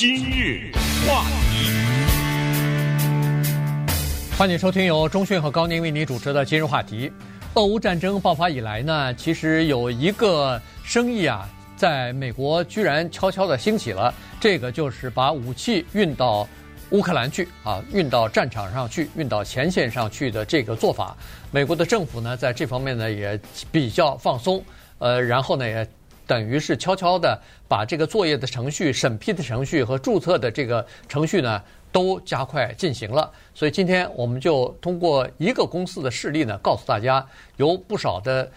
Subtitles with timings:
[0.00, 0.70] 今日
[1.08, 1.72] 话题，
[4.38, 7.10] 欢迎收听由中讯和高宁为你主持的今日话题。
[7.54, 16.48] 俄乌战争爆发以来呢，其实有一个生意啊，在美国居然悄悄地兴起了，这个就是把武器运到
[16.90, 21.16] 乌克兰去啊，运到战场上去，运到前线上去的这个做法。
[21.50, 23.36] 美国的政府呢，在这方面呢也
[23.72, 24.64] 比较放松，
[24.98, 25.84] 呃，然后呢也。
[26.28, 31.60] 等于是悄悄地把这个作业的程序、审批的程序和注册的这个程序呢，
[31.90, 33.28] 都加快进行了。
[33.54, 38.48] 所以今天我们就通过一个公司的事例呢，告诉大家，有不少的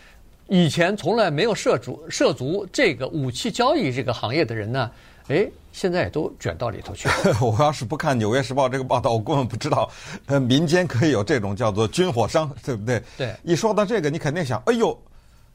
[0.50, 4.92] 以前从来没有涉足涉足这个武器交易这个行业的人呢，
[5.30, 7.14] 哎，现在也都卷到里头去了。
[7.40, 9.90] 我要是不看《纽约时报》这个报道，我根本不知道，
[10.26, 13.02] 呃，民间可以有这种叫做军火商，对不对？
[13.18, 13.34] 对。
[13.44, 15.02] 一说到这个，你肯定想，哎呦，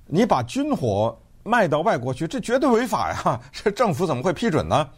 [0.07, 1.15] 你把军火。
[1.47, 3.41] 卖到外国去，这绝对违法呀！
[3.53, 4.89] 这政府怎么会批准呢？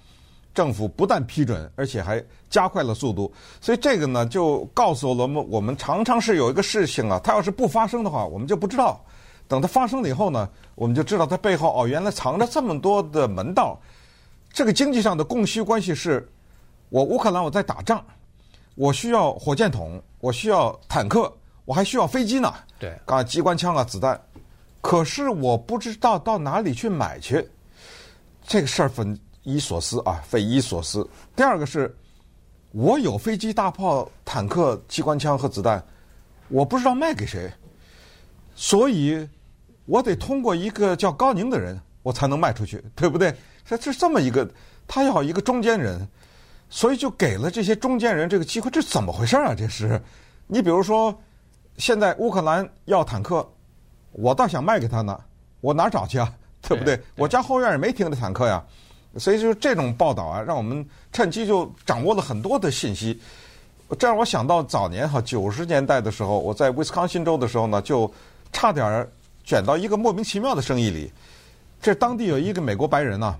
[0.55, 3.33] 政府不但批准，而且还加快了速度。
[3.61, 8.99] 所以这个呢，就告诉了我们，我们常常是有一个事情啊，它要是不发生的话，我们就不知道；
[9.47, 13.79] 等它发生了以后呢，我们就知道它背后哦，原来藏着这么多的门道。
[14.53, 16.27] 这个经济上的供需关系是：
[16.89, 18.03] 我乌克兰我在打仗，
[18.75, 21.33] 我需要火箭筒，我需要坦克，
[21.67, 22.53] 我还需要飞机呢。
[22.81, 24.21] 对，啊，机关枪啊，子弹。
[24.81, 27.47] 可是我不知道到哪里去买去，
[28.47, 29.05] 这个事儿匪
[29.43, 31.07] 夷所思啊，匪夷所思。
[31.35, 31.95] 第二个是，
[32.71, 35.85] 我有飞机、大炮、坦克、机关枪和子弹，
[36.49, 37.53] 我不知道卖给谁，
[38.55, 39.29] 所以
[39.85, 43.35] 我得通过一个叫高宁的人，我才能卖出去，对不对？
[43.65, 44.49] 这是这么一个，
[44.87, 46.09] 他要一个中间人，
[46.71, 49.55] 所以就给了这些中间人这个机会，这怎么回事啊？
[49.55, 50.01] 这是，
[50.47, 51.15] 你比如说，
[51.79, 53.47] 现在乌克兰要坦克。
[54.13, 55.19] 我倒想卖给他呢，
[55.61, 56.33] 我哪找去啊？
[56.61, 56.97] 对不对？
[56.97, 58.63] 对对，我家后院也没停着坦克呀，
[59.17, 63.21] 所以就是这种报道啊，让我们趁机就掌握了很多的信息。
[63.99, 68.13] 这让我想到早年哈九十年代的时候，我在威斯康辛州的时候呢，就
[68.53, 69.09] 差点
[69.45, 71.11] 卷到一个莫名其妙的生意里。
[71.81, 73.39] 这当地有一个美国白人呢，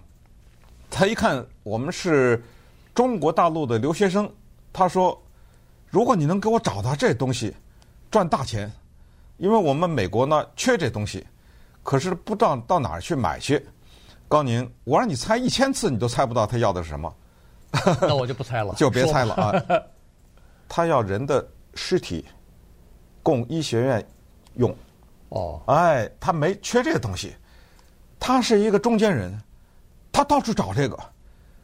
[0.89, 2.43] 他一看我们是
[2.95, 4.31] 中国大陆的留学生，
[4.73, 5.21] 他说
[5.91, 7.53] ：“如果你能给我找到这东西，
[8.11, 8.73] 赚大钱。”
[9.39, 11.27] 因为我们美国呢缺这东西，
[11.83, 13.67] 可是不知道到哪儿去买去。
[14.29, 17.15] 高宁，我让你猜一千次，你都猜不到他要的是什么。
[18.03, 19.53] 那我就不猜了， 就别猜了啊！
[20.69, 22.27] 他要人的尸体
[23.23, 24.07] 供医学院
[24.57, 24.75] 用。
[25.31, 27.35] 哦，哎，他没缺这个东西，
[28.21, 29.39] 他是一个中间人，
[30.13, 30.99] 他到处找这个。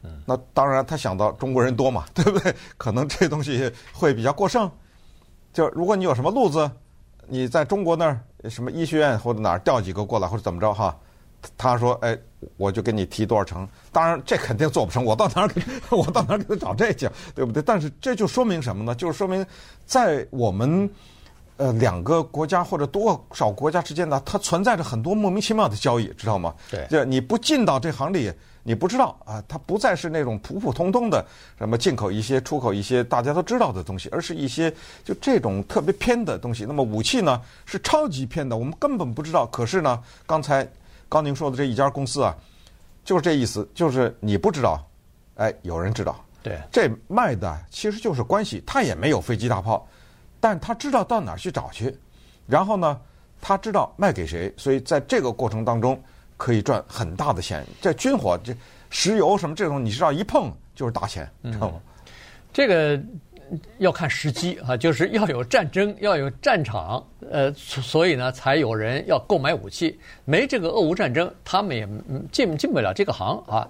[0.03, 2.55] 嗯，那当然他想到中国人多嘛，对不对？
[2.77, 4.71] 可能这东西会比较过剩。
[5.53, 6.69] 就如果你有什么路子。
[7.27, 8.19] 你在中国那儿
[8.49, 10.95] 什么医学院或者哪儿调几个过来或者怎么着哈？
[11.57, 12.17] 他说：“哎，
[12.57, 13.67] 我就给你提多少成。
[13.91, 15.61] 当然这肯定做不成，我到哪儿给
[15.95, 17.61] 我到哪儿给他找这去，对不对？
[17.61, 18.95] 但是这就说明什么呢？
[18.95, 19.45] 就是说明
[19.85, 20.89] 在我们
[21.57, 26.53] 呃两个国家或者多少国家之间呢，它存在着很多莫名其妙的交易，知道吗？
[26.71, 28.31] 对，就你不进到这行里。”
[28.67, 31.23] 你不知道啊，它不再是那种普普通通的
[31.55, 36.65] 什么进口一些、出口一些大家都知道的东西，而是一些就这种特别偏的东西。
[36.65, 39.45] 那么武器呢是超级偏的，我们根本不知道。
[39.45, 40.67] 可是呢，刚才
[41.07, 42.35] 高宁说的这一家公司啊，
[43.03, 44.83] 就是这意思，就是你不知道，
[45.35, 46.19] 哎，有人知道。
[46.41, 49.87] 对，这卖的其实就是关系，他也没有飞机大炮，
[50.39, 51.95] 但他知道到哪儿去找去，
[52.47, 52.99] 然后呢，
[53.39, 56.01] 他知道卖给谁，所以在这个过程当中。
[56.37, 58.55] 可以赚很大的钱，这军火、这
[58.89, 61.75] 石油什么这种，你知道一碰就是大钱，知道吗？
[62.53, 62.99] 这个
[63.77, 69.99] 要看时机啊，就是要有战争，要有战场，呃，所以呢，才有人要购买武器。
[70.23, 71.87] 没这个俄乌战争，他们也
[72.31, 73.67] 进进不了这个行啊。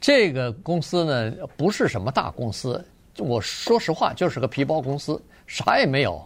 [0.00, 2.84] 这个公司呢，不是什么大公司，
[3.18, 6.22] 我说实话，就是个皮包公司，啥也没有，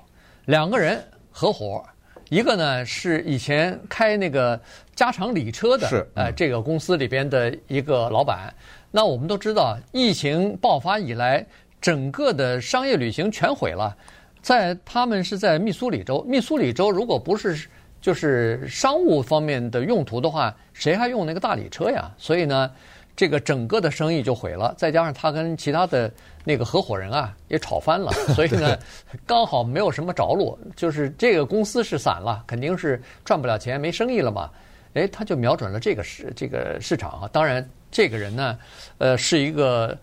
[0.47, 1.85] 两个人合伙。
[2.29, 4.61] 一个呢是以前开那个
[4.95, 8.53] 加长礼车的，是呃，这个公司里边的一个老板。
[8.91, 11.45] 那我们都知道，疫情爆发以来，
[11.81, 13.97] 整个的商业旅行全毁了。
[14.43, 17.69] 在他们是在密苏里州，密苏里州如果不是
[18.01, 22.11] 就是商务方面的用途的话，谁还用那个大礼车呀？
[22.19, 22.71] 所以呢。
[23.19, 26.09] 这个整个的生意就毁了，再加上他跟其他的
[26.45, 28.79] 那个合伙人啊也吵翻了，所以呢，
[29.27, 34.49] 刚好没有什么着落，就是这个公司是散了，肯定是赚不了钱，没生意了嘛。
[34.95, 37.29] 哎，他就瞄准了这个市这个市场啊。
[37.33, 38.57] 当然，这个人呢，
[38.99, 39.99] 呃，是一个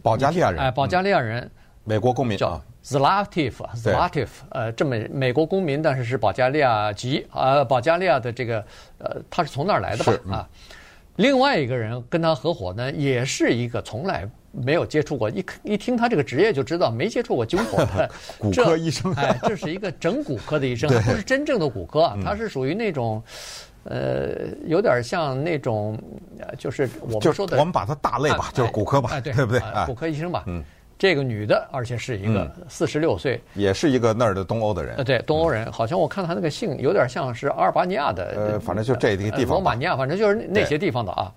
[0.00, 1.50] 保加利亚人，哎，保加利亚人，嗯、
[1.82, 8.64] 美国公民叫 Zlatif，Zlatif，呃，这么美国公民，但是是保加利亚籍啊、呃，保加利亚的这个
[8.98, 10.12] 呃，他是从那儿来的吧？
[10.32, 10.48] 啊。
[11.16, 19.12] 另外一个人跟他合伙呢，也是一个从来没有接触过，一一听他这个职业就知道没接触过军火的 骨科医生。
[19.14, 23.22] 哎，这是一个整骨科的医生，不是真正的骨科，啊，他是属于那种。
[23.84, 25.98] 呃，有点像那种，
[26.58, 29.60] 就是我们说的，我们把它大类吧，就是骨科吧，哎，对不对？
[29.86, 30.44] 骨科医生吧。
[30.46, 30.62] 嗯，
[31.00, 34.96] 这个女的，而且是一个四十六岁，也是一个那儿的东欧的人。
[34.96, 41.32] 呃，对，东欧人，好像我看她那个姓有点像是阿尔巴尼亚的，呃，反正就这个地方，罗马尼亚，反正就是那些地方的啊。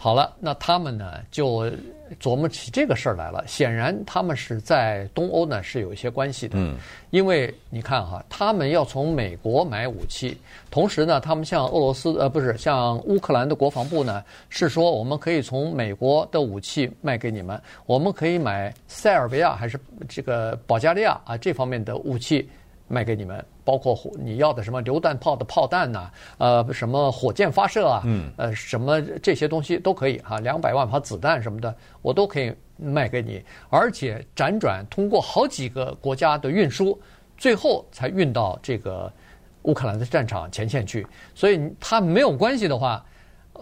[0.00, 1.68] 好了，那他们呢就
[2.20, 3.44] 琢磨起这个事儿来了。
[3.48, 6.56] 显然，他们是在东欧呢是有一些关系的。
[6.56, 6.76] 嗯，
[7.10, 10.38] 因为你看哈，他们要从美国买武器，
[10.70, 19.76] 同时呢，他们向俄罗斯呃不是向乌克兰的国防部呢是说，我们可以从美国的武器卖给你们，我们可以买塞尔维亚还是
[20.08, 22.48] 这个保加利亚啊这方面的武器。
[22.88, 36.98] 卖给你们，包括你要的什么榴弹炮的炮弹呐，呃，什么火箭发射啊，嗯，呃，什么这些东西都可以哈，两百万发子弹什么的，我都可以卖给你，而且辗转通过好几个国家的运输，
[37.36, 39.12] 最后才运到这个
[39.62, 41.06] 乌克兰的战场前线去。
[41.34, 43.04] 所以它没有关系的话，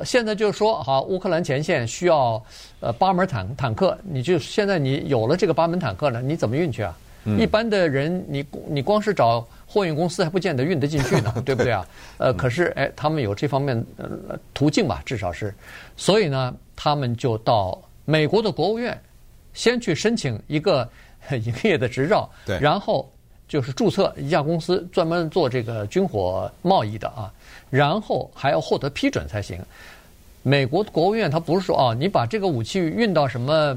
[0.04, 2.40] 现在就是说，哈，乌克兰前线需要
[2.78, 6.96] 呃八门坦坦克，你就现在你有了这个八门坦克了，你怎么运去啊？
[7.38, 11.86] 一般的人，你你光是找货运公司还不见得运得进去呢， 对不对啊？
[12.18, 15.52] 呃，可是哎，他们有这方面呃途径吧，至少是，
[15.96, 18.96] 所以呢，他们就到美国的国务院，
[19.54, 20.88] 先去申请一个
[21.32, 23.10] 营业的执照，对，然后
[23.48, 27.32] 就是注册一家公司，专门做这个军火贸易的啊，
[27.68, 29.60] 然后还要获得批准才行。
[30.42, 33.76] 美国国务院他不是说啊，你把这个武器运到什么？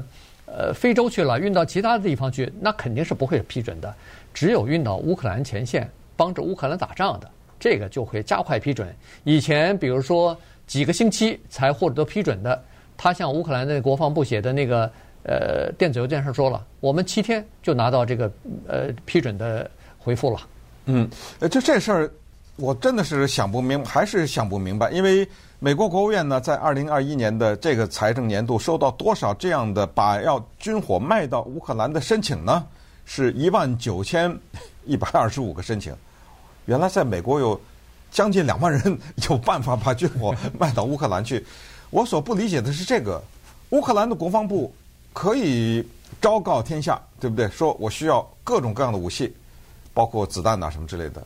[0.52, 3.94] 呃，非洲去了，运到其他的地方去，那肯定是不会批准的。
[4.34, 8.92] 只有运到乌克兰前线，帮着乌克兰打仗的，这个就会加快批准。
[9.22, 10.36] 以前比如说
[10.66, 12.60] 几个星期才获得批准的，
[12.96, 14.90] 他向乌克兰的国防部写的那个
[15.22, 18.32] 呃电子邮件上说了，我们七天就拿到这个
[18.66, 20.40] 呃批准的回复了。
[20.86, 21.08] 嗯，
[21.48, 22.10] 就这事儿，
[22.56, 25.26] 我真的是想不明，还是想不明白，因为。
[25.62, 32.64] 美国国务院呢，在二零二一年的这个财政年度收到多少这样的把要军火卖到乌克兰的申请呢？
[33.04, 34.34] 是一万九千
[34.86, 35.94] 一百二十五个申请。
[36.64, 37.60] 原来在美国有
[38.10, 38.98] 将近两万人
[39.28, 41.44] 有办法把军火卖到乌克兰去。
[41.90, 43.22] 我所不理解的是这个，
[43.68, 44.72] 乌克兰的国防部
[45.12, 45.86] 可以
[46.22, 47.46] 昭告天下，对不对？
[47.50, 49.30] 说我需要各种各样的武器，
[49.92, 51.22] 包括子弹呐什么之类的。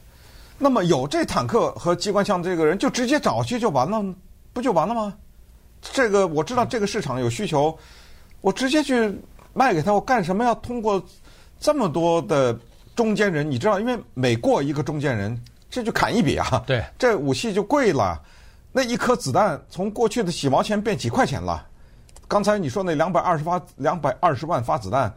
[0.59, 4.03] 那么有这坦克和机关枪的这个人就直接找去就完了，
[4.55, 5.13] 不就完了吗？
[5.83, 7.77] 这个我知道这个市场有需求，
[8.41, 9.15] 我直接去
[9.53, 11.05] 卖给他，我干什么要通过
[11.61, 12.59] 这么多的
[12.97, 13.51] 中间人？
[13.51, 16.65] 你知道，因为每过一个中间人，这就砍一笔啊。
[16.67, 18.19] 对，这武器就贵了。
[18.73, 21.67] 那一颗子弹从过去的几毛钱变几块钱了。
[22.27, 25.13] 刚才你说那两百二十发、两百二十万发子弹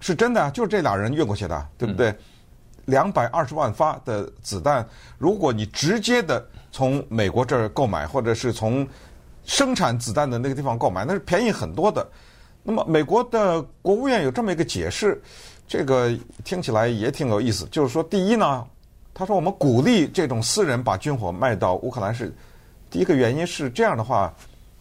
[0.00, 2.10] 是真的啊，就是这俩人运过去的，对不对？
[2.10, 2.18] 嗯
[2.86, 4.86] 两百二十万发的子弹，
[5.18, 8.86] 如果你直接的从美国这儿购买，或者是从
[9.44, 12.06] 生产子弹的那个地方购买，那是便宜很多的。
[12.62, 15.20] 那么美国的国务院有这么一个解释，
[15.66, 16.12] 这个
[16.44, 17.66] 听起来也挺有意思。
[17.70, 18.66] 就是说，第一呢，
[19.14, 22.32] 他说我们鼓励这种私人把军火卖到乌克兰是
[22.90, 24.32] 第一个原因是这样的话，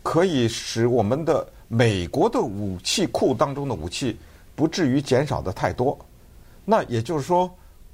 [0.04, 4.20] 可以使我们的美国的武器库当中的武器
[4.56, 5.98] 不至于减少的太多。
[6.66, 7.50] 那也就是说。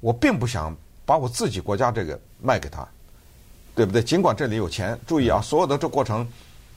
[0.06, 0.72] 我并不想
[1.04, 2.86] 把我自己国家这个卖给他，
[3.74, 4.00] 对不对？
[4.00, 6.24] 尽管这里有钱，注意啊，所有的这过程，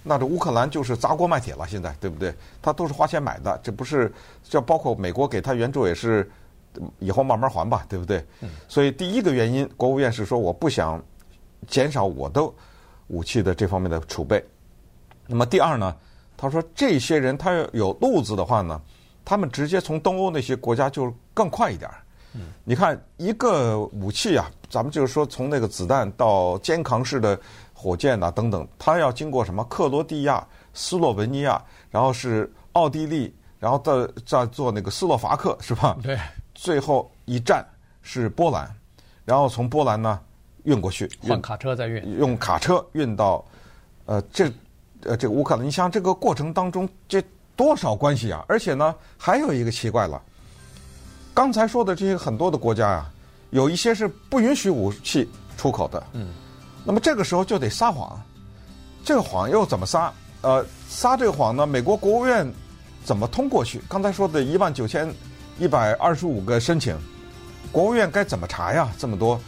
[0.02, 2.34] 那这乌克兰就是砸锅卖铁了，现在对不对？
[2.60, 4.12] 他都是花钱买的，这不是，
[4.44, 6.28] 这包括美国给他援助也是，
[6.98, 8.26] 以后慢慢还吧，对不对？
[8.68, 11.00] 所以第一个原因，国务院是说我不想
[11.68, 12.42] 减少我的
[13.10, 14.44] 武器的这方面的储备。
[15.28, 15.96] 那么第二呢，
[16.36, 18.82] 他说这些人他要有路子的话呢，
[19.24, 21.88] 他们直接从东欧那些国家就更快一点。
[22.34, 27.40] 嗯，你看一个武器啊，咱们就是说从那个子弹到肩扛式的
[27.74, 31.60] 火箭呐等等，它要经过什么克罗地亚、斯洛文尼亚，
[31.90, 35.98] 然后是奥地利，然后再再做那个斯洛伐克，是吧？
[36.04, 36.20] 对。
[36.54, 37.66] 最后一站
[38.02, 38.70] 是波兰，
[39.24, 40.20] 然后从波兰呢
[40.64, 43.44] 运过去，换卡车再运，用卡车运到
[44.06, 44.52] 呃这
[45.04, 45.66] 呃这个乌克兰。
[45.66, 47.24] 你像这个过程当中这
[47.56, 48.44] 多少关系啊？
[48.48, 50.22] 而且呢还有一个奇怪了。
[51.40, 53.10] 刚才说的这些很多的国家呀、啊，
[53.52, 56.04] 有一些是不允许武器出口的。
[56.12, 56.28] 嗯，
[56.84, 58.22] 那么这个时候就得撒谎，
[59.06, 60.12] 这个谎又怎么撒？
[60.42, 61.66] 呃，撒这个谎呢？
[61.66, 62.46] 美国国务院
[63.06, 63.82] 怎么通过去？
[63.88, 65.10] 刚才说的一万九千
[65.58, 66.94] 一百二十五个申请，
[67.72, 68.90] 国务院该怎么查呀？
[68.98, 69.40] 这么多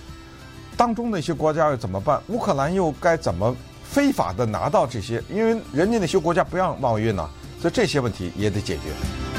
[0.77, 2.21] 当中的一些国家又怎么办？
[2.29, 5.21] 乌克兰又该怎么非法的拿到这些？
[5.29, 7.29] 因为人家那些国家不让贸易运呢，
[7.59, 9.30] 所以这些问题也得解决。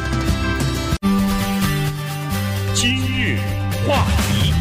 [3.87, 4.53] 话题，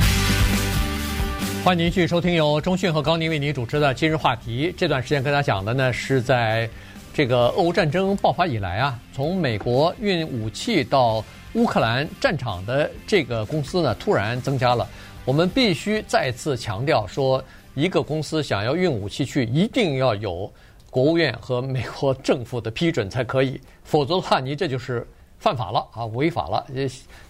[1.64, 4.72] 欢迎您继续收听由中讯和高宁为您主持的《今日话题》。
[4.76, 6.68] 这段时间跟大家讲的呢，是在
[7.14, 11.24] 这个俄乌战争爆发以来啊，从美国运武器到
[11.54, 14.88] 乌克兰战场的这个公司呢，突然增加了。
[15.24, 17.44] 我们必须再次强调说，
[17.76, 20.52] 一个公司想要运武器去，一定要有
[20.90, 25.06] 国务院和美国政府的批准才可以，否则的话，你这就是。
[25.42, 26.64] 犯法了啊，违法了。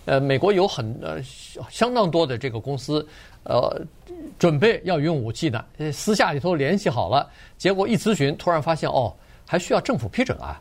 [0.03, 1.23] 呃，美国有很呃
[1.69, 3.07] 相当多的这个公司，
[3.43, 3.81] 呃，
[4.37, 5.63] 准备要运武器的，
[5.93, 7.25] 私下里头联系好了，
[7.57, 9.13] 结果一咨询，突然发现哦，
[9.47, 10.59] 还需要政府批准啊，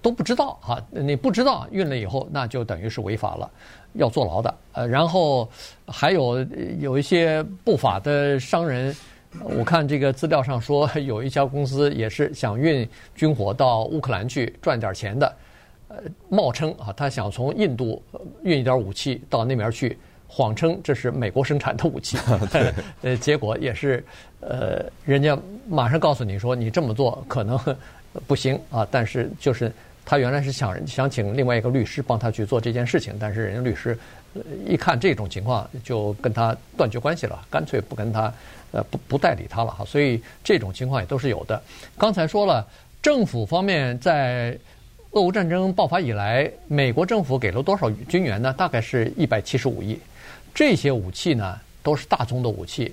[0.00, 3.50] 都不知道、啊，你不知道运了以后，那就等于是违法了，
[3.94, 4.54] 要坐牢的。
[4.74, 5.50] 呃，然后
[5.88, 6.46] 还有
[6.78, 8.94] 有一些不法的商人，
[9.40, 15.34] 我看这个资料上说，有一家公司也是想运军火到乌克兰去赚点钱的。
[16.28, 18.02] 冒称啊，他想从印度
[18.42, 19.96] 运一点武器到那边去，
[20.26, 22.18] 谎称这是美国生产的武器。
[23.02, 24.04] 呃，结果也是，
[24.40, 27.58] 呃，人家马上告诉你说，你这么做可能
[28.26, 28.86] 不行啊。
[28.90, 29.72] 但是就是
[30.04, 33.98] 他原来是想想请另外一个律师帮他去做这件事情，但是人家律师
[34.66, 38.32] 一看这种情况，就跟他断绝关系了，干脆不跟他
[38.72, 39.84] 呃不不代理他了哈。
[39.84, 41.62] 所以这种情况也都是有的。
[41.96, 42.66] 刚才说了，
[43.00, 44.58] 政府方面在。
[45.14, 48.52] 俄乌战争爆发以来，美国政府给了多少军援呢？
[48.52, 49.96] 大概是一百七十五亿。
[50.52, 52.92] 这些武器呢，都是大宗的武器，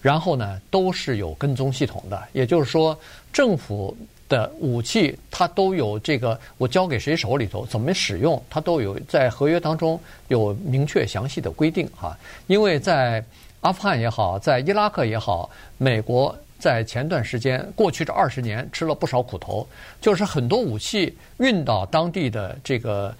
[0.00, 2.20] 然后呢，都是有跟踪系统的。
[2.32, 2.98] 也就是说，
[3.32, 3.96] 政府
[4.28, 12.18] 的武器它都有这个，我交给谁手里头，怎么使用，它都有在合约当中有明确详细的规定哈。
[12.48, 13.24] 因为在
[13.60, 16.36] 阿富汗也好，在伊拉克也好，美国。
[16.62, 19.66] 在前段时间，过去这二十年吃了不少苦头，
[20.00, 23.12] 就是很多武器运到当地的这个，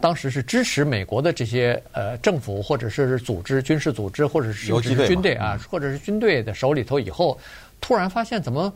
[0.00, 7.38] 当时是支持美国的这些呃政府或者是组织、军事组织或者是军队啊，或者是军队的手里头以后，
[7.82, 8.72] 突然发现怎么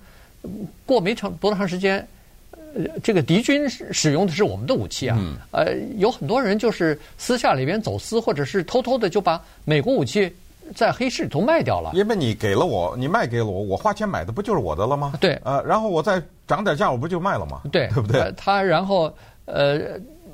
[0.85, 2.07] 过没长多长时间，
[2.75, 5.19] 呃，这个敌军使用的是我们的武器啊，
[5.51, 10.31] 呃，有很多人就是私下里边走私，或者是偷偷的就把美国武器。
[10.75, 15.13] 在黑市里头卖掉了，因为你给了我，你卖给了我，我花钱买的不就是我的了吗？
[15.21, 17.61] 对，呃，然后我再涨点价，我不就卖了吗？
[17.73, 18.33] 对，对不对？
[18.37, 19.13] 他然后
[19.47, 19.81] 呃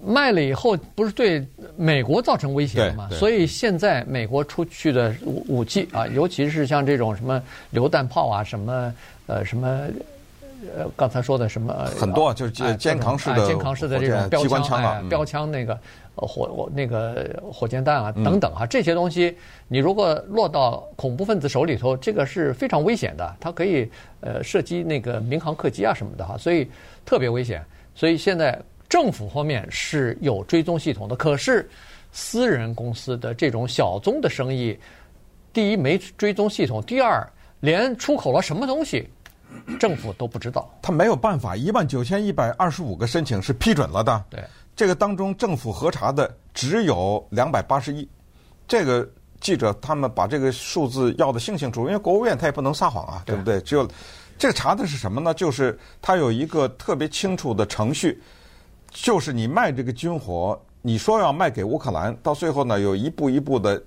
[0.02, 1.46] 卖了以后，不是对
[1.76, 3.08] 美国造成威胁了吗？
[3.10, 8.94] 所以现在美国出去的武武器啊，尤其是像这种什么榴弹炮啊，什么
[9.26, 9.88] 呃什么
[10.76, 15.78] 呃刚才说的什么很多，就是肩扛式的、肩扛式的这种标枪啊，标枪那个。
[16.16, 19.34] 火火那个火箭弹啊等等啊，这些东西
[19.68, 23.90] 你如果落到恐怖分子手里头，这个是非常危险的，它可以
[24.20, 26.68] 呃射击那个民航客机啊什么的哈，所以
[27.06, 27.64] 特别危险。
[27.94, 31.66] 所以现在政府方面是有追踪系统的，可是
[32.12, 34.78] 私人公司的这种小宗的生意，
[35.54, 37.26] 第一没追踪系统，第二
[37.60, 39.08] 连出口了什么东西，
[39.78, 40.70] 政府都不知道。
[40.82, 44.24] 他没有办法，一万九千一百二十五个申请是批准了的。
[44.30, 44.42] 对。
[44.76, 48.08] 这个当中，政府核查的只有两百八十一。
[48.66, 49.06] 这个
[49.40, 53.60] 记者他们把这个数字要的清清楚楚，因为国务院他也不能撒谎啊，对不对？
[53.60, 53.86] 只有
[54.38, 55.34] 这个查的是什么呢？
[55.34, 58.22] 就是他有一个特别清楚的程序，
[58.90, 63.82] 就是你卖这个军火，你说要卖给乌克兰，到最后呢，有一步一步的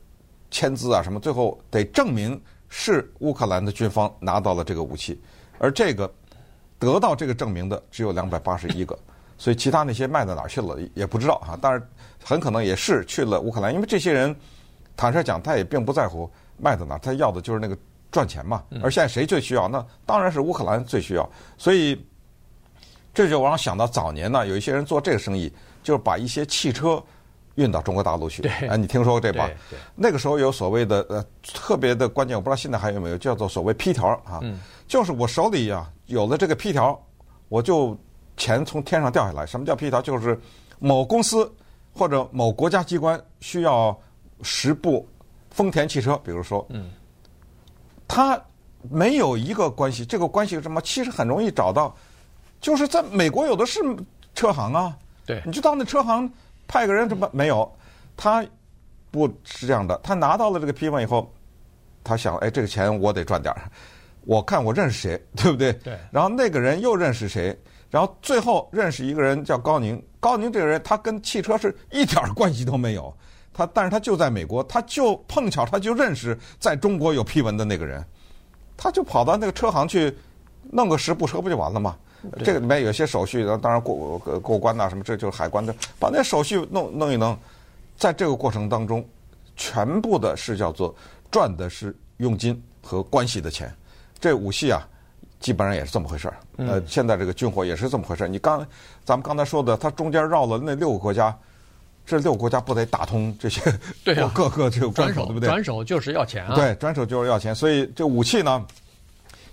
[0.52, 2.40] 签字啊什么，最后得证明
[2.70, 5.20] 是乌克兰的军方拿到了这个武器，
[5.64, 6.14] 而这个
[6.78, 8.98] 得到这个证明的只有两百八十一个。
[9.38, 11.82] 所以其他那些卖到哪儿去了也不知道哈，当然
[12.24, 14.34] 很可能也是去了乌克兰，因为这些人
[14.96, 17.78] 坦率讲，他也并不在乎卖到哪儿，他要的就是那个
[18.12, 18.64] 赚钱嘛。
[18.82, 19.68] 而现在谁最需要？
[19.68, 21.28] 那当然是乌克兰最需要。
[21.58, 22.06] 所以
[23.14, 25.52] 这就让我想到早年呢，有一些人做这个生意，
[25.82, 27.02] 就是把一些汽车
[27.56, 28.48] 运到中国大陆去。
[28.48, 29.50] 哎，你听说过这吧？
[29.96, 34.42] 那个时候有所谓的呃特别的关键，我不知道现在还有没有叫做所谓批条啊，
[34.88, 37.00] 就是我手里呀有了这个批条，
[37.50, 37.98] 我就。
[38.36, 40.02] 钱从天上掉下来，什么叫批条？
[40.02, 40.38] 就是
[40.80, 41.50] 某公司
[41.94, 43.96] 或者某国家机关需要
[44.42, 45.08] 十部
[45.52, 46.90] 丰田汽车，比如说，嗯，
[48.08, 48.44] 他
[48.90, 50.82] 没有一个关系，这个关系是什么？
[50.82, 51.96] 其实很容易找到，
[52.60, 53.80] 就是在美国有的是
[54.34, 56.28] 车行啊，对，你就到那车行
[56.68, 57.72] 派个人，怎么没有？
[58.16, 58.46] 他
[59.12, 61.32] 不是这样的，他拿到了这个批文以后，
[62.04, 63.62] 他想，哎，这个钱我得赚点儿，
[64.26, 65.74] 我看我认识谁， 对不对？
[65.74, 67.58] 对，然后那个人又认识谁？
[67.90, 73.16] 然后最后认识一个人叫高宁，高宁这个人他跟汽车是一点关系都没有，
[73.54, 78.04] 他但是他就在美国，他就碰巧他就认识在中国有批文的那个人，
[78.76, 80.16] 他就跑到那个车行去
[80.72, 81.96] 弄个十部车不就完了吗？
[82.44, 87.38] 这个里面有些手续，当然过过过关呐、啊，什么这就是海关的，把那手续弄弄一弄，
[87.98, 89.06] 在这个过程当中，
[89.56, 90.96] 全部的是叫做
[91.32, 93.74] 赚的是佣金和关系的钱。
[94.20, 94.88] 这武器啊，
[95.40, 96.38] 基本上也是这么回事儿。
[96.58, 98.28] 呃，现在这个军火也是这么回事儿。
[98.28, 98.66] 你刚
[99.04, 101.36] 咱们刚才说的，它中间绕了那六个国家。
[102.06, 103.62] 这六个国家不得打通这些
[104.04, 105.48] 对啊，各个这个关口，对不对？
[105.48, 106.54] 转手就是要钱啊！
[106.54, 107.56] 对，转手就是要钱。
[107.56, 108.62] 所以这武器呢，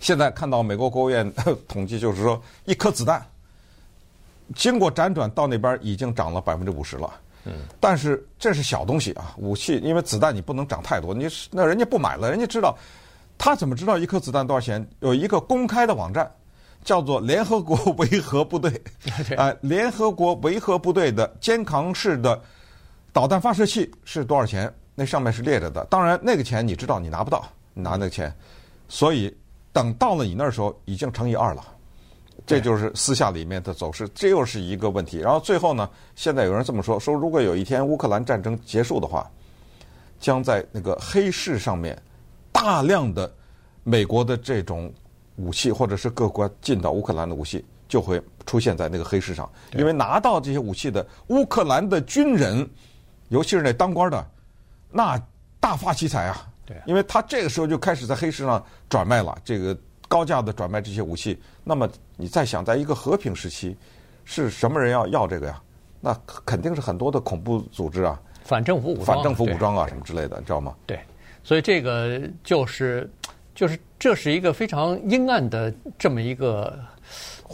[0.00, 1.32] 现在看到美国国务院
[1.68, 3.24] 统计，就是说一颗子弹
[4.56, 7.08] 经过辗转到那边已经涨了百分之五十了。
[7.44, 7.52] 嗯。
[7.78, 12.76] 但是这是小东西啊，武器因为子弹你不能涨太多，你那人家不买了，人家知道
[13.38, 14.84] 他怎么知道一颗子弹多少钱？
[14.98, 16.28] 有一个公开的网站。
[16.82, 18.72] 叫做联合国维和部队，
[19.36, 22.42] 啊，联合国维和部队的肩扛式的
[23.12, 24.72] 导弹发射器是多少钱？
[24.94, 25.84] 那上面是列着的。
[25.90, 28.34] 当然，那个钱你知道你拿不到，你拿那个钱，
[28.88, 29.36] 所以
[29.72, 31.64] 等到了你那时候已经乘以二了。
[32.46, 35.18] 这就是私下里面的走势，这又是一个问题。
[35.18, 39.30] 然后最后呢，现在有人这么说：说如果有一天乌克兰战争结束的话，
[40.18, 42.00] 将在那个黑市上面
[42.50, 43.32] 大量的
[43.84, 44.92] 美国的这种。
[45.36, 52.68] 武器或者是各国进到乌克兰的武器就会出现在那个黑市上，因为拿到这些武器的乌克兰的军人，
[53.28, 54.30] 尤其是那当官的，
[54.90, 55.18] 那
[55.58, 56.46] 大发其财啊！
[56.70, 61.36] 对，因为他这个时候就开始在黑市上转卖了，这个高价的转卖这些武器。
[61.64, 63.76] 那么你再想，在一个和平时期，
[64.24, 65.60] 是什么人要要这个呀？
[66.00, 70.74] 那肯定是很多的恐怖组织啊，反政府武装、反政府武装啊什么之类的，知道吗？
[70.86, 70.96] 对，
[71.42, 73.10] 所以这个就是。
[73.52, 76.78] 就是这是一个非常阴暗的这么一个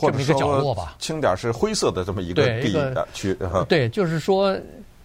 [0.00, 2.72] 这么一个角落吧，轻点是灰色的这么一个地
[3.12, 3.36] 区。
[3.68, 4.56] 对，就是说，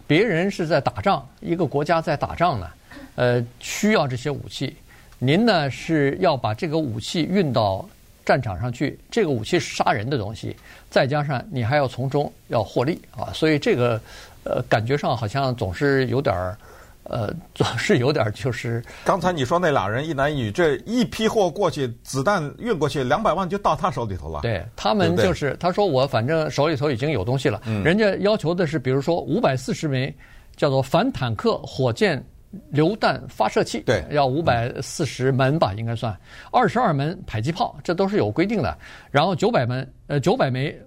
[0.05, 2.67] 别人是在打仗，一个国家在打仗呢，
[3.15, 4.75] 呃，需要这些武器。
[5.19, 7.87] 您呢是要把这个武器运到
[8.25, 10.55] 战场上去，这个武器是杀人的东西，
[10.89, 14.01] 再加上你还要从中要获利啊，所以这个
[14.43, 16.57] 呃感觉上好像总是有点儿。
[17.05, 18.81] 呃，总是有点儿就是。
[19.03, 24.39] 刚才你说那俩人一男一女，这一批货过去，子弹运过去，两百万就到他手里头了。
[24.43, 27.59] 对他们就是，对对他说我反正手里头已经有东西了。
[27.65, 27.83] 嗯。
[27.83, 30.15] 人家要求的是，比如说五百四十枚
[30.55, 32.23] 叫做反坦克火箭
[32.69, 36.15] 榴弹发射器，对，要五百四十门吧，应该算。
[36.51, 38.77] 二十二门迫击炮，这都是有规定的。
[39.09, 40.79] 然后九百门，呃，九百枚。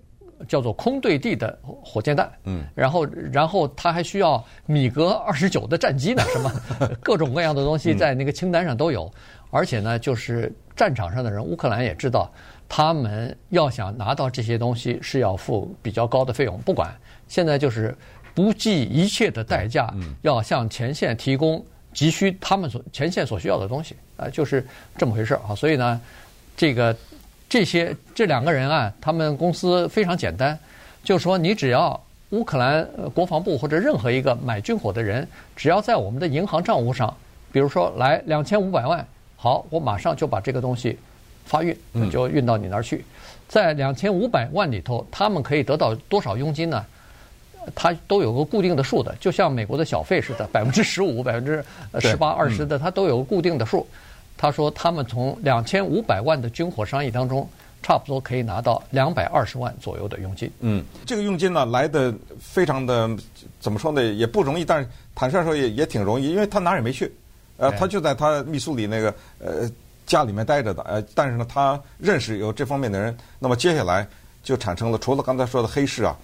[0.48, 6.53] 叫做空对地的火箭弹，嗯，然后然后他还需要米格二十九的战机呢，什么
[7.00, 9.11] 各种各样的东西在那个清单上都有，
[9.50, 12.31] 而且呢，就是战场上的人，乌克兰也知道，
[12.68, 16.92] 他们要想拿到这些东西是要付比较高的费用，不管。
[17.27, 17.96] 现在就是
[18.35, 19.88] 不计一切的代价，
[20.23, 24.66] 要向前线提供急需他们所前线所需要的东西，啊，就是
[24.99, 26.01] 这么回事啊，所以呢，
[26.57, 26.97] 这个。
[27.47, 30.59] 这些这两个人啊，他们公司非常简单，
[31.05, 37.14] 就是说你只要乌克兰国防部或者任何一个买军火的人，只要在我们的银行账户上，
[37.53, 40.99] 比如说来两千五百万，好，我马上就把这个东西
[41.44, 41.77] 发运，
[42.11, 43.05] 就运到你那儿去。
[43.47, 46.85] 在两千五百万里头，他们可以得到多少佣金呢？
[47.74, 51.64] 他都有个固定的数的，就像美国的小费似的， 百分之十五、百分之
[52.00, 53.87] 十八、二十的，他都有个固定的数。
[54.37, 57.48] 他说，他们从两千五百万的军火商议当中，
[57.83, 60.50] 差不多可以拿到两百二十万左右的佣金。
[60.61, 63.09] 嗯，这个佣金呢，来的非常的
[63.61, 67.11] 怎么说呢，也不容易，但是坦率说也也挺容易，因为他哪儿也没去，
[67.57, 69.70] 呃，他就在他密苏里那个呃
[70.05, 74.07] 家里面待着的，呃，但是呢，他认识有这方面的人，那么接下来
[74.42, 76.18] 就产生了，除了刚才说的黑市啊，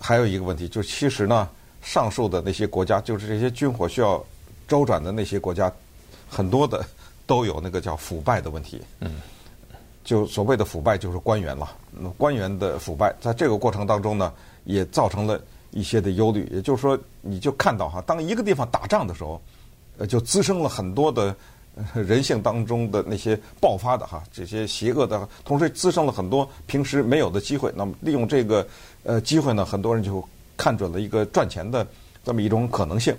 [0.00, 1.48] 还有一个问题，就是其实呢，
[1.82, 4.20] 上述的那些国家，就是这些军火需要
[4.66, 5.72] 周转的那些国家，
[6.28, 6.84] 很多的。
[7.26, 9.20] 都有那个叫腐败的问题，嗯，
[10.02, 11.76] 就所谓的腐败就是官员了。
[12.18, 14.32] 官员的腐败，在这个过程当中呢，
[14.64, 16.48] 也造成了一些的忧虑。
[16.52, 19.40] 也就是说，你就看到哈，当一个地方打仗的时候，
[19.98, 21.32] 呃，就滋生了很多的
[21.94, 27.72] 人性当中的那些爆发的哈，这些邪恶的，同时滋生了很多平时没有的机会。
[27.76, 28.66] 那么利用这个
[29.02, 31.86] 呃机会呢，很多人就看准了一个赚钱的
[32.24, 33.16] 这么一种可能性。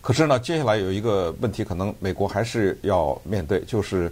[0.00, 4.10] 可是呢，接下来有一个问题，可能美国还是要面对，就是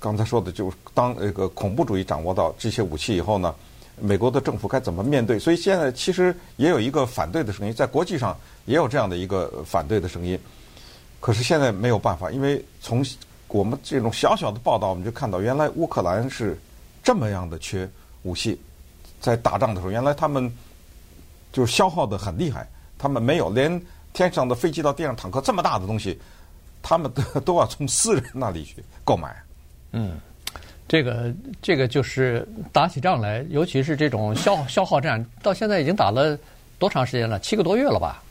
[0.00, 3.54] 刚才说的，就当那个恐怖主义掌握到这些武器以后呢，
[4.00, 5.38] 美国的政府该怎么面对？
[5.38, 10.38] 所以现在其实也有一个反对的声音，在国际上也有这样的一个反对的声音。
[11.20, 13.04] 可是现在没有办法，因为从
[13.48, 16.58] 我们这种小小的报道，我们就看到，原来乌克兰是
[17.02, 17.88] 这么样的缺
[18.22, 18.58] 武器，
[19.20, 20.52] 在打仗的时候，原来他们
[21.52, 23.80] 就消耗的很厉害，他们没有连。
[24.12, 26.18] 天上的飞机到地上坦克这么大的东西，
[26.80, 29.36] 他们都都要从私人那里去购买。
[29.92, 30.18] 嗯，
[30.88, 36.34] 这个这个就是打起仗来，尤其是这种消消耗战，到现在已经打了
[36.78, 37.38] 多长时间了？
[37.40, 38.22] 七个多月了吧？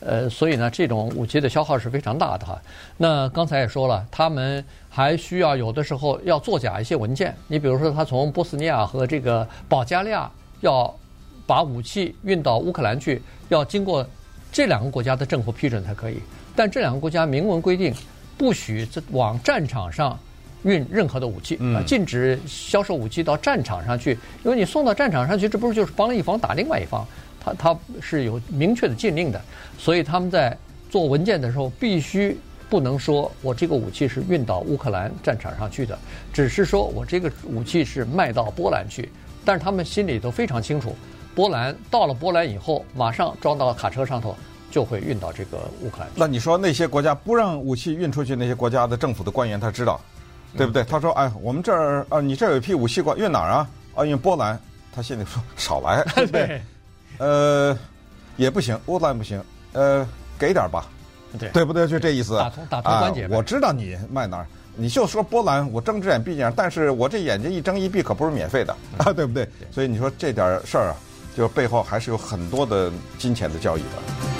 [0.00, 2.60] 呃，所以呢，这种武器的消耗是非常大的哈。
[2.96, 7.34] 那刚才也说了，他们还需要有的时候要作假一些文件。
[7.46, 10.92] 你比如说，他从波斯尼亚和这个保加利亚要
[11.46, 14.06] 把武器运到乌克兰去，要经过
[14.50, 16.18] 这两个国家的政府批准才可以。
[16.56, 17.94] 但这两个国家明文规定，
[18.38, 20.18] 不许往战场上
[20.62, 27.06] 运任何的武器啊，禁止销售武器到战场上去，因为你送到战场上去，这不是就是帮一方打另外一方？
[27.42, 29.40] 他他是有明确的禁令的，
[29.78, 30.56] 所以他们在
[30.90, 35.98] 做文件的时候，必须不能说我这个武器是运到乌克兰战场上去的，
[36.32, 39.10] 只是说我这个武器是卖到波兰去。
[39.44, 40.94] 但是他们心里都非常清楚，
[41.34, 44.36] 波兰到了波兰以后，马上装到卡车上头，
[44.70, 46.08] 就会运到这个乌克兰。
[46.14, 50.00] 那你说那些国家不让武器运出去，那些国家的政府的官员他知道？
[50.56, 50.82] 对不对？
[50.82, 53.70] 他说：“哎，我们这儿啊，你这儿有一批武器过运哪儿啊？
[53.94, 54.58] 啊，运波兰。”
[54.92, 56.60] 他心里说：“少来， 对不对？
[57.20, 57.78] 呃，
[58.36, 59.40] 也不行，波兰不行。
[59.74, 60.06] 呃，
[60.38, 60.86] 给点吧，
[61.38, 61.86] 对对不对？
[61.86, 62.36] 就这意思。
[62.38, 63.28] 打通打通关节。
[63.30, 69.46] 我知道你卖哪儿，你就说波兰，我睁只眼闭只眼，但是我这眼睛一睁一闭可不是免费的啊，对不对？
[69.70, 70.96] 所以你说这点事儿啊，
[71.36, 74.39] 就背后还是有很多的金钱的交易的。”